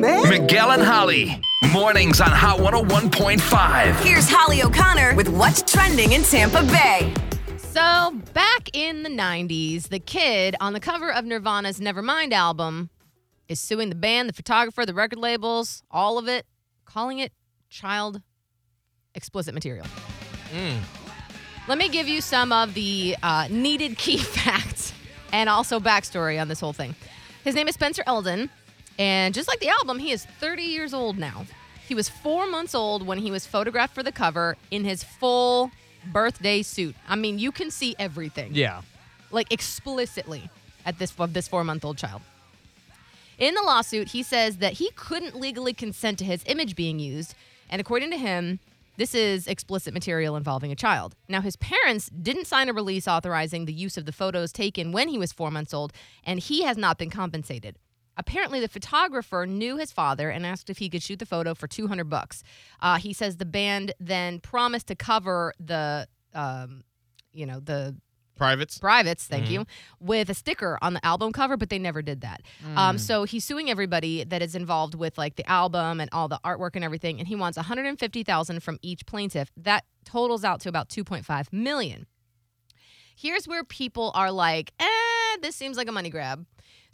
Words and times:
man. 0.00 0.28
Miguel 0.28 0.70
and 0.70 0.82
Holly. 0.82 1.40
Mornings 1.72 2.20
on 2.20 2.30
Hot 2.30 2.58
101.5. 2.58 4.00
Here's 4.00 4.28
Holly 4.28 4.62
O'Connor 4.62 5.14
with 5.14 5.28
what's 5.28 5.62
trending 5.62 6.12
in 6.12 6.22
Tampa 6.22 6.62
Bay. 6.64 7.12
So, 7.58 8.12
back 8.32 8.70
in 8.72 9.02
the 9.02 9.10
90s, 9.10 9.88
the 9.88 9.98
kid 9.98 10.56
on 10.60 10.72
the 10.72 10.80
cover 10.80 11.12
of 11.12 11.24
Nirvana's 11.24 11.80
Nevermind 11.80 12.32
album 12.32 12.90
is 13.48 13.60
suing 13.60 13.88
the 13.88 13.94
band, 13.94 14.28
the 14.28 14.32
photographer, 14.32 14.86
the 14.86 14.94
record 14.94 15.18
labels, 15.18 15.82
all 15.90 16.18
of 16.18 16.28
it, 16.28 16.46
calling 16.84 17.18
it 17.18 17.32
child 17.68 18.22
explicit 19.14 19.54
material. 19.54 19.86
Let 21.66 21.76
me 21.78 21.88
give 21.88 22.08
you 22.08 22.20
some 22.20 22.52
of 22.52 22.74
the 22.74 23.16
uh, 23.22 23.48
needed 23.50 23.98
key 23.98 24.18
facts 24.18 24.92
and 25.32 25.50
also 25.50 25.80
backstory 25.80 26.40
on 26.40 26.48
this 26.48 26.60
whole 26.60 26.72
thing. 26.72 26.94
His 27.44 27.54
name 27.54 27.68
is 27.68 27.74
Spencer 27.74 28.02
Elden, 28.06 28.50
and 28.98 29.34
just 29.34 29.48
like 29.48 29.60
the 29.60 29.68
album, 29.68 29.98
he 29.98 30.10
is 30.10 30.24
30 30.24 30.62
years 30.62 30.92
old 30.92 31.18
now. 31.18 31.46
He 31.86 31.94
was 31.94 32.08
four 32.08 32.46
months 32.48 32.74
old 32.74 33.06
when 33.06 33.18
he 33.18 33.30
was 33.30 33.46
photographed 33.46 33.94
for 33.94 34.02
the 34.02 34.12
cover 34.12 34.56
in 34.70 34.84
his 34.84 35.02
full 35.02 35.70
birthday 36.12 36.62
suit. 36.62 36.94
I 37.08 37.16
mean, 37.16 37.38
you 37.38 37.50
can 37.52 37.70
see 37.70 37.94
everything 37.98 38.50
Yeah. 38.54 38.82
like 39.30 39.52
explicitly 39.52 40.50
at 40.84 40.98
this 40.98 41.12
of 41.18 41.32
this 41.32 41.48
four 41.48 41.64
month 41.64 41.84
old 41.84 41.96
child. 41.98 42.22
In 43.38 43.54
the 43.54 43.62
lawsuit, 43.62 44.08
he 44.08 44.22
says 44.22 44.56
that 44.58 44.74
he 44.74 44.90
couldn't 44.96 45.36
legally 45.36 45.72
consent 45.72 46.18
to 46.18 46.24
his 46.24 46.42
image 46.46 46.74
being 46.74 46.98
used, 46.98 47.34
and 47.70 47.80
according 47.80 48.10
to 48.10 48.16
him, 48.18 48.58
this 48.96 49.14
is 49.14 49.46
explicit 49.46 49.94
material 49.94 50.34
involving 50.34 50.72
a 50.72 50.76
child. 50.76 51.14
Now, 51.28 51.40
his 51.40 51.54
parents 51.54 52.10
didn't 52.10 52.46
sign 52.48 52.68
a 52.68 52.72
release 52.72 53.06
authorizing 53.06 53.64
the 53.64 53.72
use 53.72 53.96
of 53.96 54.06
the 54.06 54.12
photos 54.12 54.50
taken 54.50 54.90
when 54.90 55.08
he 55.08 55.18
was 55.18 55.32
four 55.32 55.52
months 55.52 55.72
old, 55.72 55.92
and 56.24 56.40
he 56.40 56.64
has 56.64 56.76
not 56.76 56.98
been 56.98 57.10
compensated. 57.10 57.76
Apparently, 58.18 58.60
the 58.60 58.68
photographer 58.68 59.46
knew 59.46 59.78
his 59.78 59.92
father 59.92 60.28
and 60.28 60.44
asked 60.44 60.68
if 60.68 60.78
he 60.78 60.90
could 60.90 61.02
shoot 61.02 61.20
the 61.20 61.26
photo 61.26 61.54
for 61.54 61.66
200 61.68 62.04
bucks. 62.10 62.42
Uh, 62.82 62.98
he 62.98 63.12
says 63.12 63.36
the 63.36 63.46
band 63.46 63.94
then 64.00 64.40
promised 64.40 64.88
to 64.88 64.96
cover 64.96 65.54
the, 65.60 66.06
um, 66.34 66.82
you 67.32 67.46
know, 67.46 67.60
the 67.60 67.96
Privates. 68.36 68.78
privates, 68.78 69.26
thank 69.26 69.50
you, 69.50 69.66
with 69.98 70.30
a 70.30 70.34
sticker 70.34 70.78
on 70.80 70.94
the 70.94 71.04
album 71.04 71.32
cover, 71.32 71.56
but 71.56 71.70
they 71.70 71.78
never 71.78 72.02
did 72.02 72.20
that. 72.20 72.42
Um, 72.76 72.96
so 72.98 73.24
he's 73.24 73.44
suing 73.44 73.68
everybody 73.68 74.22
that 74.22 74.42
is 74.42 74.54
involved 74.54 74.94
with 74.94 75.18
like 75.18 75.34
the 75.34 75.48
album 75.50 76.00
and 76.00 76.08
all 76.12 76.28
the 76.28 76.38
artwork 76.44 76.76
and 76.76 76.84
everything, 76.84 77.18
and 77.18 77.26
he 77.26 77.34
wants 77.34 77.56
150,000 77.56 78.62
from 78.62 78.78
each 78.80 79.06
plaintiff. 79.06 79.50
That 79.56 79.84
totals 80.04 80.44
out 80.44 80.60
to 80.60 80.68
about 80.68 80.88
2.5 80.88 81.52
million. 81.52 82.06
Here's 83.16 83.48
where 83.48 83.64
people 83.64 84.12
are 84.14 84.30
like, 84.30 84.72
eh, 84.78 85.36
this 85.42 85.56
seems 85.56 85.76
like 85.76 85.88
a 85.88 85.92
money 85.92 86.08
grab. 86.10 86.46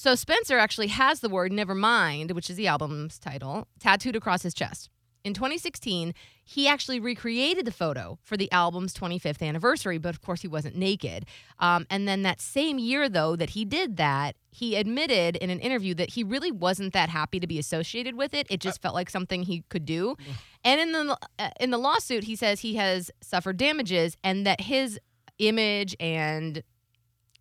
So 0.00 0.14
Spencer 0.14 0.56
actually 0.56 0.86
has 0.86 1.20
the 1.20 1.28
word 1.28 1.52
"never 1.52 1.74
mind," 1.74 2.30
which 2.30 2.48
is 2.48 2.56
the 2.56 2.66
album's 2.66 3.18
title, 3.18 3.68
tattooed 3.78 4.16
across 4.16 4.42
his 4.42 4.54
chest. 4.54 4.88
In 5.24 5.34
2016, 5.34 6.14
he 6.42 6.66
actually 6.66 6.98
recreated 6.98 7.66
the 7.66 7.70
photo 7.70 8.18
for 8.22 8.38
the 8.38 8.50
album's 8.50 8.94
25th 8.94 9.46
anniversary, 9.46 9.98
but 9.98 10.14
of 10.14 10.22
course 10.22 10.40
he 10.40 10.48
wasn't 10.48 10.74
naked. 10.74 11.26
Um, 11.58 11.86
and 11.90 12.08
then 12.08 12.22
that 12.22 12.40
same 12.40 12.78
year, 12.78 13.10
though, 13.10 13.36
that 13.36 13.50
he 13.50 13.66
did 13.66 13.98
that, 13.98 14.36
he 14.50 14.74
admitted 14.74 15.36
in 15.36 15.50
an 15.50 15.60
interview 15.60 15.92
that 15.96 16.14
he 16.14 16.24
really 16.24 16.50
wasn't 16.50 16.94
that 16.94 17.10
happy 17.10 17.38
to 17.38 17.46
be 17.46 17.58
associated 17.58 18.16
with 18.16 18.32
it. 18.32 18.46
It 18.48 18.60
just 18.60 18.80
felt 18.80 18.94
like 18.94 19.10
something 19.10 19.42
he 19.42 19.64
could 19.68 19.84
do. 19.84 20.16
And 20.64 20.80
in 20.80 20.92
the 20.92 21.18
uh, 21.38 21.50
in 21.60 21.72
the 21.72 21.78
lawsuit, 21.78 22.24
he 22.24 22.36
says 22.36 22.60
he 22.60 22.76
has 22.76 23.10
suffered 23.20 23.58
damages 23.58 24.16
and 24.24 24.46
that 24.46 24.62
his 24.62 24.98
image 25.38 25.94
and 26.00 26.62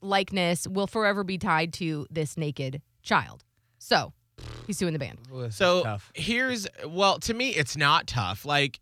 likeness 0.01 0.67
will 0.67 0.87
forever 0.87 1.23
be 1.23 1.37
tied 1.37 1.73
to 1.73 2.05
this 2.09 2.37
naked 2.37 2.81
child. 3.03 3.43
So 3.77 4.13
he's 4.67 4.77
suing 4.77 4.93
the 4.93 4.99
band. 4.99 5.19
So 5.51 5.83
Tough. 5.83 6.11
here's 6.15 6.67
well, 6.85 7.19
to 7.19 7.33
me, 7.33 7.49
it's 7.49 7.75
not 7.77 8.07
tough. 8.07 8.45
Like, 8.45 8.79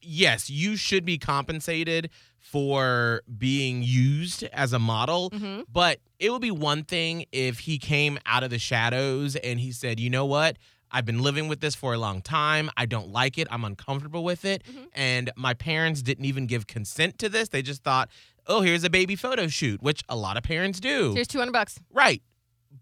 yes, 0.00 0.48
you 0.50 0.76
should 0.76 1.04
be 1.04 1.18
compensated 1.18 2.10
for 2.38 3.22
being 3.36 3.82
used 3.82 4.42
as 4.44 4.72
a 4.72 4.78
model, 4.78 5.30
Mhm. 5.30 5.64
but 5.70 6.00
it 6.18 6.30
would 6.32 6.40
be 6.40 6.50
one 6.50 6.84
thing 6.84 7.26
if 7.32 7.60
he 7.60 7.78
came 7.78 8.18
out 8.24 8.42
of 8.42 8.50
the 8.50 8.58
shadows 8.58 9.36
and 9.36 9.60
he 9.60 9.70
said, 9.72 10.00
you 10.00 10.08
know 10.08 10.24
what? 10.24 10.56
I've 10.90 11.04
been 11.04 11.20
living 11.20 11.48
with 11.48 11.60
this 11.60 11.74
for 11.74 11.92
a 11.92 11.98
long 11.98 12.22
time. 12.22 12.70
I 12.74 12.86
don't 12.86 13.08
like 13.10 13.36
it. 13.36 13.46
I'm 13.50 13.62
uncomfortable 13.64 14.24
with 14.24 14.46
it. 14.46 14.62
And 14.94 15.30
my 15.36 15.52
parents 15.52 16.00
didn't 16.00 16.24
even 16.24 16.46
give 16.46 16.66
consent 16.66 17.18
to 17.18 17.28
this. 17.28 17.50
They 17.50 17.60
just 17.60 17.82
thought, 17.82 18.08
oh, 18.48 18.62
here's 18.62 18.84
a 18.84 18.90
baby 18.90 19.14
photo 19.14 19.46
shoot, 19.46 19.82
which 19.82 20.02
a 20.08 20.16
lot 20.16 20.36
of 20.36 20.42
parents 20.42 20.80
do. 20.80 21.12
Here's 21.14 21.28
200 21.28 21.52
bucks. 21.52 21.78
Right. 21.92 22.22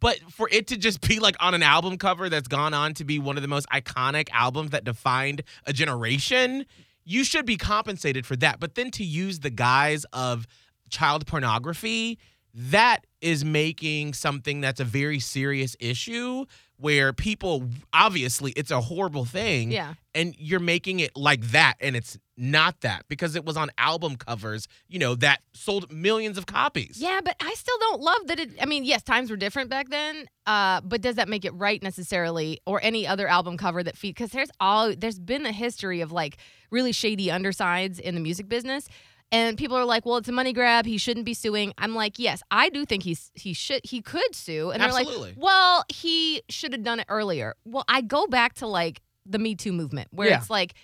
But 0.00 0.18
for 0.30 0.48
it 0.50 0.68
to 0.68 0.76
just 0.76 1.06
be 1.06 1.18
like 1.18 1.36
on 1.40 1.54
an 1.54 1.62
album 1.62 1.98
cover 1.98 2.28
that's 2.28 2.48
gone 2.48 2.74
on 2.74 2.94
to 2.94 3.04
be 3.04 3.18
one 3.18 3.36
of 3.36 3.42
the 3.42 3.48
most 3.48 3.68
iconic 3.68 4.28
albums 4.32 4.70
that 4.70 4.84
defined 4.84 5.42
a 5.64 5.72
generation, 5.72 6.66
you 7.04 7.24
should 7.24 7.46
be 7.46 7.56
compensated 7.56 8.26
for 8.26 8.36
that. 8.36 8.60
But 8.60 8.74
then 8.74 8.90
to 8.92 9.04
use 9.04 9.40
the 9.40 9.50
guise 9.50 10.04
of 10.12 10.46
child 10.90 11.26
pornography, 11.26 12.18
that 12.54 13.06
is 13.20 13.44
making 13.44 14.14
something 14.14 14.60
that's 14.60 14.80
a 14.80 14.84
very 14.84 15.20
serious 15.20 15.76
issue 15.78 16.46
where 16.78 17.12
people 17.12 17.68
obviously 17.92 18.52
it's 18.52 18.70
a 18.70 18.80
horrible 18.80 19.24
thing 19.24 19.70
Yeah. 19.70 19.94
and 20.14 20.34
you're 20.38 20.60
making 20.60 21.00
it 21.00 21.16
like 21.16 21.40
that 21.52 21.74
and 21.80 21.96
it's 21.96 22.18
not 22.36 22.82
that 22.82 23.04
because 23.08 23.34
it 23.34 23.46
was 23.46 23.56
on 23.56 23.70
album 23.78 24.16
covers 24.16 24.68
you 24.88 24.98
know 24.98 25.14
that 25.14 25.40
sold 25.54 25.90
millions 25.90 26.36
of 26.36 26.44
copies 26.46 26.98
Yeah, 27.00 27.20
but 27.24 27.34
I 27.40 27.54
still 27.54 27.78
don't 27.80 28.02
love 28.02 28.26
that 28.26 28.38
it. 28.38 28.50
I 28.60 28.66
mean, 28.66 28.84
yes, 28.84 29.02
times 29.02 29.30
were 29.30 29.36
different 29.38 29.70
back 29.70 29.88
then. 29.88 30.26
Uh, 30.46 30.80
but 30.82 31.00
does 31.00 31.14
that 31.16 31.28
make 31.30 31.44
it 31.46 31.54
right 31.54 31.82
necessarily, 31.82 32.60
or 32.66 32.78
any 32.82 33.06
other 33.06 33.26
album 33.26 33.56
cover 33.56 33.82
that 33.82 33.96
feed? 33.96 34.10
Because 34.14 34.30
there's 34.30 34.50
all 34.60 34.94
there's 34.94 35.18
been 35.18 35.46
a 35.46 35.52
history 35.52 36.02
of 36.02 36.12
like 36.12 36.36
really 36.70 36.92
shady 36.92 37.30
undersides 37.30 37.98
in 37.98 38.14
the 38.14 38.20
music 38.20 38.48
business, 38.48 38.86
and 39.32 39.58
people 39.58 39.76
are 39.76 39.84
like, 39.84 40.06
"Well, 40.06 40.16
it's 40.18 40.28
a 40.28 40.32
money 40.32 40.52
grab. 40.52 40.86
He 40.86 40.98
shouldn't 40.98 41.26
be 41.26 41.34
suing." 41.34 41.72
I'm 41.78 41.94
like, 41.94 42.18
"Yes, 42.18 42.42
I 42.50 42.68
do 42.68 42.84
think 42.84 43.02
he's 43.02 43.30
he 43.34 43.52
should 43.52 43.80
he 43.84 44.00
could 44.02 44.34
sue." 44.34 44.70
And 44.70 44.82
they're 44.82 44.92
like, 44.92 45.08
"Well, 45.36 45.84
he 45.88 46.42
should 46.48 46.72
have 46.72 46.82
done 46.82 47.00
it 47.00 47.06
earlier." 47.08 47.54
Well, 47.64 47.84
I 47.88 48.00
go 48.02 48.26
back 48.26 48.54
to 48.54 48.66
like 48.66 49.00
the 49.24 49.38
Me 49.38 49.54
Too 49.54 49.72
movement, 49.72 50.08
where 50.10 50.28
Yeah. 50.28 50.38
it's 50.38 50.50
like. 50.50 50.74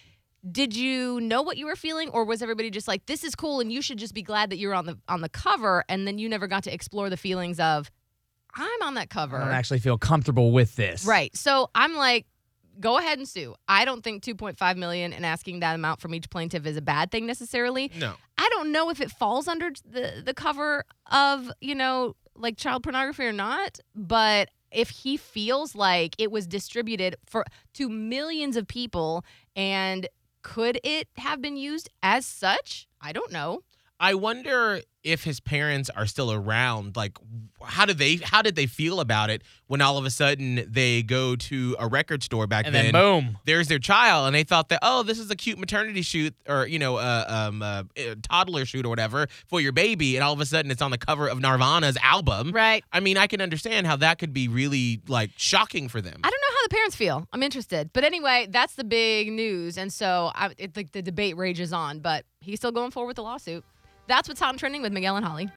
Did 0.50 0.74
you 0.74 1.20
know 1.20 1.42
what 1.42 1.56
you 1.56 1.66
were 1.66 1.76
feeling, 1.76 2.08
or 2.08 2.24
was 2.24 2.42
everybody 2.42 2.68
just 2.68 2.88
like, 2.88 3.06
"This 3.06 3.22
is 3.22 3.36
cool," 3.36 3.60
and 3.60 3.70
you 3.72 3.80
should 3.80 3.96
just 3.98 4.12
be 4.12 4.22
glad 4.22 4.50
that 4.50 4.56
you're 4.56 4.74
on 4.74 4.86
the 4.86 4.98
on 5.06 5.20
the 5.20 5.28
cover, 5.28 5.84
and 5.88 6.04
then 6.04 6.18
you 6.18 6.28
never 6.28 6.48
got 6.48 6.64
to 6.64 6.74
explore 6.74 7.08
the 7.08 7.16
feelings 7.16 7.60
of, 7.60 7.92
"I'm 8.56 8.82
on 8.82 8.94
that 8.94 9.08
cover." 9.08 9.36
I 9.36 9.44
don't 9.44 9.54
actually 9.54 9.78
feel 9.78 9.98
comfortable 9.98 10.50
with 10.50 10.74
this. 10.74 11.04
Right. 11.04 11.30
So 11.36 11.70
I'm 11.76 11.94
like, 11.94 12.26
go 12.80 12.98
ahead 12.98 13.18
and 13.18 13.28
sue. 13.28 13.54
I 13.68 13.84
don't 13.84 14.02
think 14.02 14.22
2.5 14.22 14.76
million 14.76 15.12
and 15.12 15.24
asking 15.24 15.60
that 15.60 15.74
amount 15.74 16.00
from 16.00 16.14
each 16.14 16.30
plaintiff 16.30 16.66
is 16.66 16.76
a 16.76 16.82
bad 16.82 17.10
thing 17.10 17.26
necessarily. 17.26 17.90
no 17.98 18.14
I 18.38 18.48
don't 18.50 18.72
know 18.72 18.90
if 18.90 19.00
it 19.00 19.10
falls 19.10 19.46
under 19.46 19.70
the 19.88 20.22
the 20.24 20.34
cover 20.34 20.84
of, 21.10 21.50
you 21.60 21.74
know, 21.74 22.16
like 22.34 22.56
child 22.56 22.82
pornography 22.82 23.24
or 23.24 23.32
not, 23.32 23.78
but 23.94 24.50
if 24.72 24.90
he 24.90 25.16
feels 25.16 25.74
like 25.74 26.14
it 26.18 26.30
was 26.30 26.46
distributed 26.46 27.16
for 27.26 27.44
to 27.74 27.88
millions 27.88 28.56
of 28.56 28.66
people 28.66 29.24
and 29.54 30.08
could 30.42 30.80
it 30.82 31.08
have 31.18 31.40
been 31.40 31.56
used 31.56 31.88
as 32.02 32.26
such? 32.26 32.88
I 33.00 33.12
don't 33.12 33.30
know. 33.30 33.62
I 34.02 34.14
wonder 34.14 34.80
if 35.04 35.22
his 35.22 35.38
parents 35.38 35.90
are 35.90 36.06
still 36.06 36.32
around. 36.32 36.96
Like, 36.96 37.16
how 37.64 37.86
did 37.86 37.98
they 37.98 38.16
how 38.16 38.42
did 38.42 38.56
they 38.56 38.66
feel 38.66 38.98
about 38.98 39.30
it 39.30 39.42
when 39.68 39.80
all 39.80 39.96
of 39.96 40.04
a 40.04 40.10
sudden 40.10 40.64
they 40.68 41.04
go 41.04 41.36
to 41.36 41.76
a 41.78 41.86
record 41.86 42.24
store 42.24 42.48
back 42.48 42.66
And 42.66 42.74
then? 42.74 42.86
then 42.86 42.92
boom. 42.92 43.38
There's 43.44 43.68
their 43.68 43.78
child, 43.78 44.26
and 44.26 44.34
they 44.34 44.42
thought 44.42 44.70
that 44.70 44.80
oh, 44.82 45.04
this 45.04 45.20
is 45.20 45.30
a 45.30 45.36
cute 45.36 45.56
maternity 45.58 46.02
shoot 46.02 46.34
or 46.48 46.66
you 46.66 46.80
know, 46.80 46.96
uh, 46.96 47.24
um, 47.28 47.62
uh, 47.62 47.84
uh, 47.96 48.16
toddler 48.28 48.64
shoot 48.64 48.84
or 48.84 48.88
whatever 48.88 49.28
for 49.46 49.60
your 49.60 49.70
baby, 49.72 50.16
and 50.16 50.24
all 50.24 50.32
of 50.32 50.40
a 50.40 50.46
sudden 50.46 50.72
it's 50.72 50.82
on 50.82 50.90
the 50.90 50.98
cover 50.98 51.28
of 51.28 51.38
Nirvana's 51.40 51.96
album. 52.02 52.50
Right. 52.50 52.82
I 52.92 52.98
mean, 52.98 53.16
I 53.16 53.28
can 53.28 53.40
understand 53.40 53.86
how 53.86 53.94
that 53.96 54.18
could 54.18 54.32
be 54.32 54.48
really 54.48 55.00
like 55.06 55.30
shocking 55.36 55.88
for 55.88 56.00
them. 56.00 56.18
I 56.24 56.28
don't 56.28 56.40
know 56.40 56.56
how 56.56 56.62
the 56.64 56.74
parents 56.74 56.96
feel. 56.96 57.28
I'm 57.32 57.44
interested. 57.44 57.92
But 57.92 58.02
anyway, 58.02 58.48
that's 58.50 58.74
the 58.74 58.84
big 58.84 59.30
news. 59.30 59.78
And 59.78 59.92
so 59.92 60.32
I, 60.34 60.50
it, 60.58 60.76
like 60.76 60.90
the 60.90 61.02
debate 61.02 61.36
rages 61.36 61.72
on, 61.72 62.00
but 62.00 62.24
he's 62.40 62.58
still 62.58 62.72
going 62.72 62.90
forward 62.90 63.08
with 63.08 63.16
the 63.16 63.22
lawsuit. 63.22 63.64
That's 64.06 64.28
what's 64.28 64.40
hot 64.40 64.50
and 64.50 64.58
trending 64.58 64.82
with 64.82 64.92
Miguel 64.92 65.16
and 65.16 65.24
Holly. 65.24 65.48